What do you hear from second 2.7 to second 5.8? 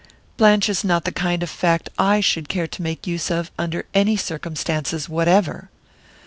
make use of under any circumstances whatever!"